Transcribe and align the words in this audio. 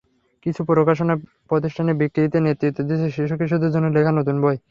কিছু 0.45 0.61
প্রকাশনা 0.69 1.13
প্রতিষ্ঠানে 1.49 1.91
বিক্রিতে 2.01 2.37
নেতৃত্ব 2.41 2.79
দিচ্ছে 2.81 3.07
শিশু-কিশোরদের 3.17 3.73
জন্য 3.75 3.87
লেখা 3.95 4.11
নতুন 4.13 4.35
বই। 4.43 4.57